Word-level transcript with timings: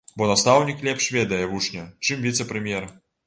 Бо 0.19 0.27
настаўнік 0.29 0.79
лепш 0.87 1.09
ведае 1.17 1.43
вучня, 1.53 1.85
чым 2.07 2.25
віцэ-прэм'ер. 2.31 2.89